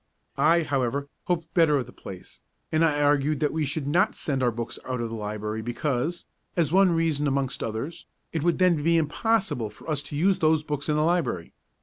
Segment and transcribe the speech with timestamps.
[0.39, 4.41] I, however, hoped better of the place, and I argued that we should not send
[4.41, 6.25] our books out of the library, because
[6.57, 10.63] as one reason amongst others it would then be impossible for us to use those
[10.63, 11.53] books in the library.